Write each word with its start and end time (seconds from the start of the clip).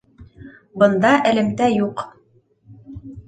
Бында 0.83 1.11
элемтә 1.31 1.67
юҡ 1.73 2.01